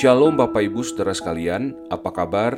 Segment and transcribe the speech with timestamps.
[0.00, 2.56] Shalom Bapak Ibu Saudara sekalian, apa kabar?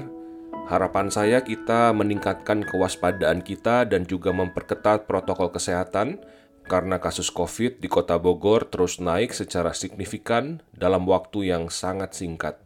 [0.71, 6.23] Harapan saya kita meningkatkan kewaspadaan kita dan juga memperketat protokol kesehatan
[6.71, 12.63] karena kasus COVID di Kota Bogor terus naik secara signifikan dalam waktu yang sangat singkat.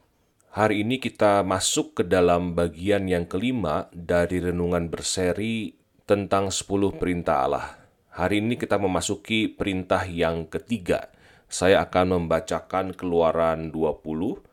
[0.52, 5.73] Hari ini kita masuk ke dalam bagian yang kelima dari renungan berseri
[6.04, 7.80] tentang 10 perintah Allah.
[8.12, 11.09] Hari ini kita memasuki perintah yang ketiga.
[11.48, 14.45] Saya akan membacakan keluaran 20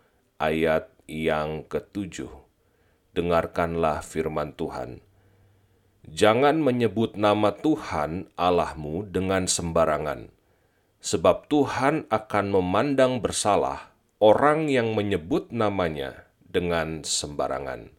[0.43, 2.27] ayat yang ketujuh.
[3.15, 4.99] Dengarkanlah firman Tuhan.
[6.03, 10.27] Jangan menyebut nama Tuhan Allahmu dengan sembarangan,
[10.99, 17.95] sebab Tuhan akan memandang bersalah orang yang menyebut namanya dengan sembarangan.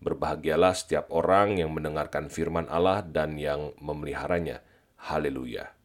[0.00, 4.64] Berbahagialah setiap orang yang mendengarkan firman Allah dan yang memeliharanya.
[4.96, 5.76] Haleluya.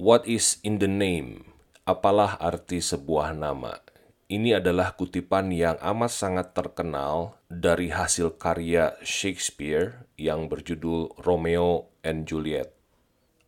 [0.00, 1.44] What is in the name?
[1.84, 3.78] Apalah arti sebuah nama?
[4.26, 12.26] Ini adalah kutipan yang amat sangat terkenal dari hasil karya Shakespeare yang berjudul Romeo and
[12.26, 12.74] Juliet.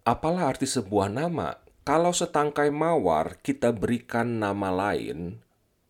[0.06, 1.58] Apalah arti sebuah nama?
[1.82, 5.42] Kalau setangkai mawar kita berikan nama lain,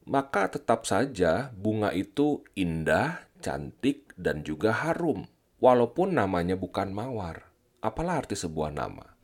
[0.08, 5.28] maka tetap saja bunga itu indah, cantik, dan juga harum,
[5.61, 7.45] walaupun namanya bukan mawar.
[7.84, 9.17] Apalah arti sebuah nama?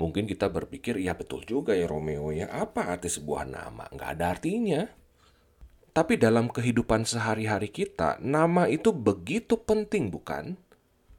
[0.00, 3.84] Mungkin kita berpikir, ya betul juga ya Romeo ya, apa arti sebuah nama?
[3.92, 4.82] Nggak ada artinya.
[5.92, 10.56] Tapi dalam kehidupan sehari-hari kita, nama itu begitu penting bukan?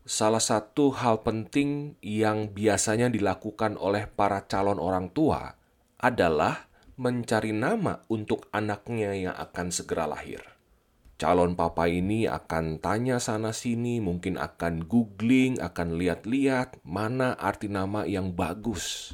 [0.02, 5.54] Salah satu hal penting yang biasanya dilakukan oleh para calon orang tua
[6.02, 6.66] adalah
[6.98, 10.51] mencari nama untuk anaknya yang akan segera lahir
[11.22, 18.34] calon papa ini akan tanya sana-sini, mungkin akan googling, akan lihat-lihat mana arti nama yang
[18.34, 19.14] bagus.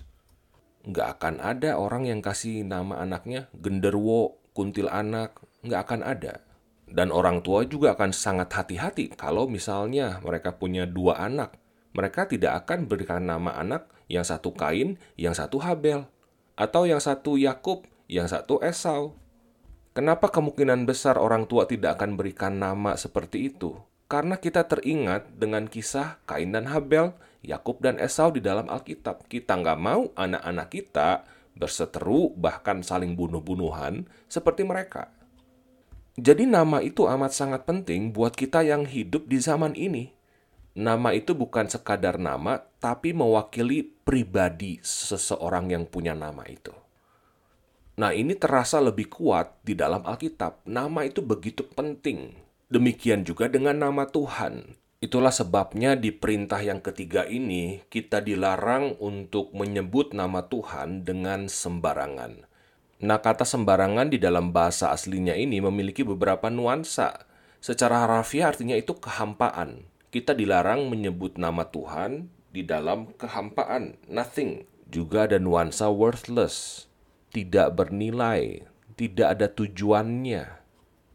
[0.87, 5.35] Nggak akan ada orang yang kasih nama anaknya genderwo, kuntil anak,
[5.67, 6.47] nggak akan ada.
[6.87, 11.59] Dan orang tua juga akan sangat hati-hati kalau misalnya mereka punya dua anak.
[11.91, 16.07] Mereka tidak akan berikan nama anak yang satu Kain, yang satu Habel.
[16.55, 19.19] Atau yang satu Yakub, yang satu Esau.
[19.97, 23.81] Kenapa kemungkinan besar orang tua tidak akan berikan nama seperti itu?
[24.05, 29.25] Karena kita teringat dengan kisah Kain dan Habel, Yakub dan Esau di dalam Alkitab.
[29.25, 31.25] Kita nggak mau anak-anak kita
[31.57, 35.09] berseteru bahkan saling bunuh-bunuhan seperti mereka.
[36.13, 40.13] Jadi nama itu amat sangat penting buat kita yang hidup di zaman ini.
[40.77, 46.85] Nama itu bukan sekadar nama, tapi mewakili pribadi seseorang yang punya nama itu.
[47.97, 50.61] Nah, ini terasa lebih kuat di dalam Alkitab.
[50.69, 52.29] Nama itu begitu penting.
[52.69, 54.77] Demikian juga dengan nama Tuhan.
[55.01, 62.45] Itulah sebabnya di perintah yang ketiga ini kita dilarang untuk menyebut nama Tuhan dengan sembarangan.
[63.01, 67.25] Nah, kata sembarangan di dalam bahasa aslinya ini memiliki beberapa nuansa.
[67.57, 69.89] Secara harafiah artinya itu kehampaan.
[70.13, 74.69] Kita dilarang menyebut nama Tuhan di dalam kehampaan, nothing.
[74.87, 76.86] Juga ada nuansa worthless,
[77.37, 78.65] tidak bernilai,
[78.97, 80.57] tidak ada tujuannya.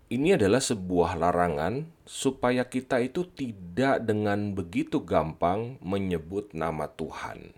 [0.06, 7.50] Ini adalah sebuah larangan supaya kita itu tidak dengan begitu gampang menyebut nama Tuhan.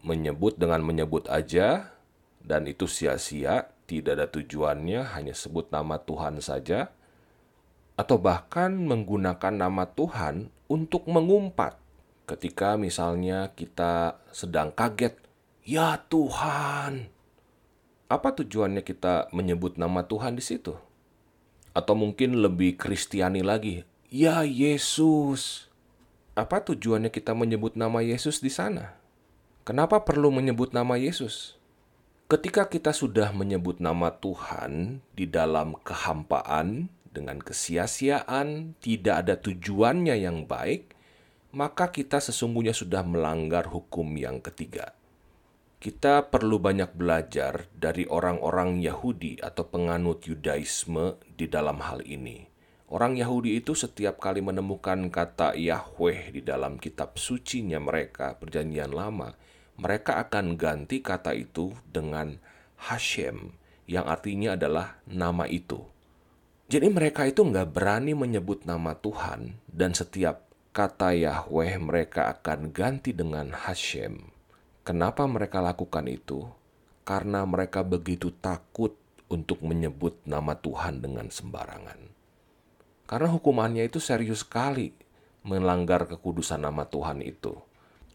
[0.00, 1.92] Menyebut dengan menyebut aja,
[2.40, 6.88] dan itu sia-sia, tidak ada tujuannya, hanya sebut nama Tuhan saja,
[8.00, 11.76] atau bahkan menggunakan nama Tuhan untuk mengumpat.
[12.24, 15.20] Ketika misalnya kita sedang kaget,
[15.68, 17.19] "Ya Tuhan!"
[18.10, 20.74] Apa tujuannya kita menyebut nama Tuhan di situ?
[21.70, 25.70] Atau mungkin lebih kristiani lagi, ya Yesus.
[26.34, 28.98] Apa tujuannya kita menyebut nama Yesus di sana?
[29.62, 31.54] Kenapa perlu menyebut nama Yesus?
[32.26, 40.50] Ketika kita sudah menyebut nama Tuhan di dalam kehampaan dengan kesia-siaan, tidak ada tujuannya yang
[40.50, 40.90] baik,
[41.54, 44.98] maka kita sesungguhnya sudah melanggar hukum yang ketiga
[45.80, 52.44] kita perlu banyak belajar dari orang-orang Yahudi atau penganut Yudaisme di dalam hal ini.
[52.92, 59.32] Orang Yahudi itu setiap kali menemukan kata Yahweh di dalam kitab sucinya mereka, perjanjian lama,
[59.80, 62.36] mereka akan ganti kata itu dengan
[62.76, 63.56] Hashem,
[63.88, 65.80] yang artinya adalah nama itu.
[66.68, 70.44] Jadi mereka itu nggak berani menyebut nama Tuhan, dan setiap
[70.76, 74.29] kata Yahweh mereka akan ganti dengan Hashem
[74.80, 76.48] Kenapa mereka lakukan itu?
[77.04, 78.96] Karena mereka begitu takut
[79.28, 82.00] untuk menyebut nama Tuhan dengan sembarangan.
[83.04, 84.96] Karena hukumannya itu serius sekali
[85.44, 87.60] melanggar kekudusan nama Tuhan itu.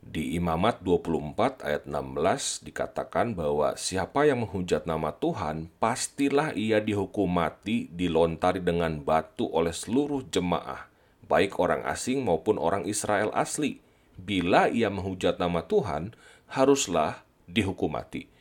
[0.06, 7.26] Di Imamat 24 ayat 16 dikatakan bahwa siapa yang menghujat nama Tuhan, pastilah ia dihukum
[7.26, 10.90] mati dilontari dengan batu oleh seluruh jemaah,
[11.26, 13.85] baik orang asing maupun orang Israel asli.
[14.16, 16.16] Bila ia menghujat nama Tuhan,
[16.50, 18.32] haruslah dihukum mati.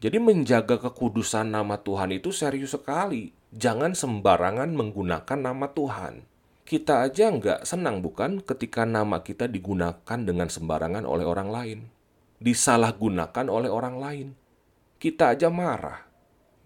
[0.00, 3.36] Jadi menjaga kekudusan nama Tuhan itu serius sekali.
[3.52, 6.24] Jangan sembarangan menggunakan nama Tuhan.
[6.64, 11.78] Kita aja nggak senang bukan ketika nama kita digunakan dengan sembarangan oleh orang lain.
[12.40, 14.28] Disalahgunakan oleh orang lain.
[14.96, 16.08] Kita aja marah.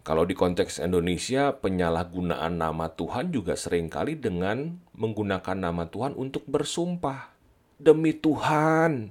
[0.07, 6.47] Kalau di konteks Indonesia, penyalahgunaan nama Tuhan juga sering kali dengan menggunakan nama Tuhan untuk
[6.47, 7.34] bersumpah.
[7.77, 9.11] Demi Tuhan,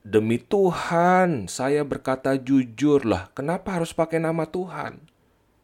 [0.00, 4.98] demi Tuhan, saya berkata jujur lah, kenapa harus pakai nama Tuhan?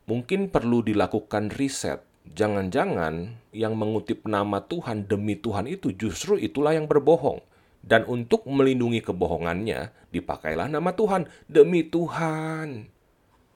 [0.09, 6.85] Mungkin perlu dilakukan riset Jangan-jangan yang mengutip nama Tuhan demi Tuhan itu justru itulah yang
[6.91, 7.41] berbohong.
[7.79, 12.91] Dan untuk melindungi kebohongannya, dipakailah nama Tuhan demi Tuhan.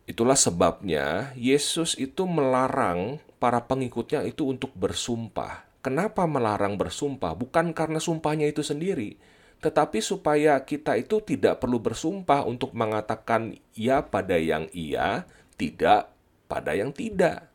[0.08, 5.66] Itulah sebabnya Yesus itu melarang para pengikutnya itu untuk bersumpah.
[5.82, 7.34] Kenapa melarang bersumpah?
[7.34, 9.18] Bukan karena sumpahnya itu sendiri,
[9.58, 15.26] tetapi supaya kita itu tidak perlu bersumpah untuk mengatakan ya pada yang iya,
[15.58, 16.14] tidak
[16.46, 17.50] pada yang tidak.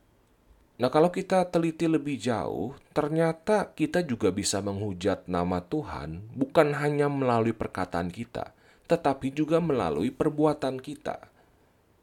[0.78, 7.10] Nah, kalau kita teliti lebih jauh, ternyata kita juga bisa menghujat nama Tuhan bukan hanya
[7.10, 8.54] melalui perkataan kita,
[8.92, 11.34] tetapi juga melalui perbuatan kita.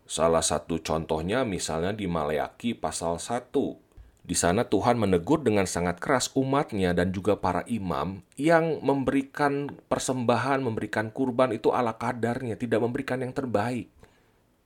[0.09, 3.84] Salah satu contohnya misalnya di Maleaki pasal 1.
[4.25, 10.65] Di sana Tuhan menegur dengan sangat keras umatnya dan juga para imam yang memberikan persembahan,
[10.65, 13.93] memberikan kurban itu ala kadarnya, tidak memberikan yang terbaik.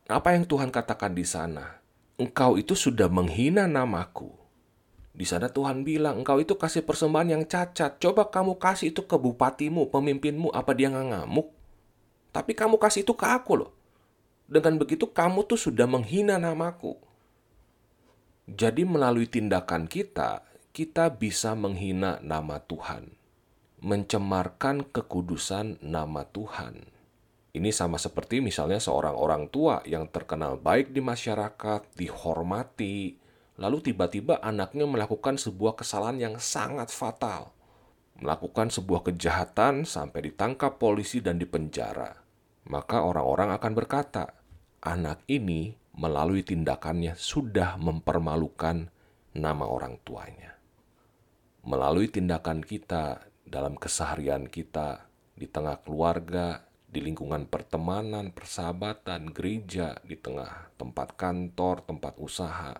[0.06, 1.78] Apa yang Tuhan katakan di sana?
[2.18, 4.34] engkau itu sudah menghina namaku.
[5.14, 7.98] Di sana Tuhan bilang, engkau itu kasih persembahan yang cacat.
[7.98, 11.48] Coba kamu kasih itu ke bupatimu, pemimpinmu, apa dia nggak ngamuk?
[12.34, 13.70] Tapi kamu kasih itu ke aku loh.
[14.46, 16.98] Dengan begitu kamu tuh sudah menghina namaku.
[18.48, 20.40] Jadi melalui tindakan kita,
[20.72, 23.12] kita bisa menghina nama Tuhan.
[23.84, 26.88] Mencemarkan kekudusan nama Tuhan.
[27.52, 33.20] Ini sama seperti misalnya seorang orang tua yang terkenal baik di masyarakat, dihormati,
[33.60, 37.52] lalu tiba-tiba anaknya melakukan sebuah kesalahan yang sangat fatal.
[38.16, 42.16] Melakukan sebuah kejahatan sampai ditangkap polisi dan dipenjara.
[42.64, 44.32] Maka orang-orang akan berkata,
[44.80, 48.86] anak ini melalui tindakannya sudah mempermalukan
[49.34, 50.54] nama orang tuanya.
[51.66, 60.14] Melalui tindakan kita dalam keseharian kita di tengah keluarga, di lingkungan pertemanan, persahabatan, gereja, di
[60.14, 62.78] tengah tempat kantor, tempat usaha,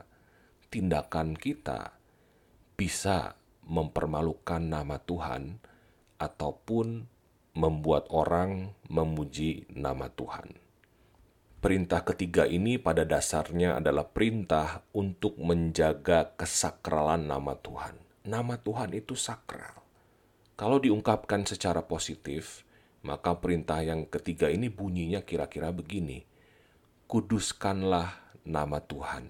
[0.71, 1.99] tindakan kita
[2.79, 3.35] bisa
[3.67, 5.59] mempermalukan nama Tuhan
[6.23, 7.05] ataupun
[7.59, 10.68] membuat orang memuji nama Tuhan.
[11.59, 17.99] Perintah ketiga ini pada dasarnya adalah perintah untuk menjaga kesakralan nama Tuhan.
[18.31, 19.75] Nama Tuhan itu sakral.
[20.55, 22.63] Kalau diungkapkan secara positif,
[23.03, 26.23] maka perintah yang ketiga ini bunyinya kira-kira begini.
[27.11, 29.27] Kuduskanlah nama Tuhan.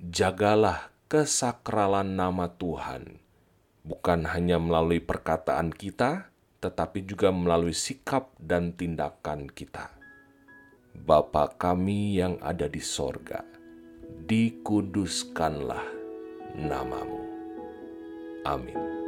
[0.00, 3.20] Jagalah kesakralan nama Tuhan.
[3.84, 6.32] Bukan hanya melalui perkataan kita,
[6.64, 10.01] tetapi juga melalui sikap dan tindakan kita.
[10.92, 13.40] Bapa kami yang ada di sorga,
[14.28, 15.84] dikuduskanlah
[16.60, 17.24] namamu.
[18.44, 19.02] Amin.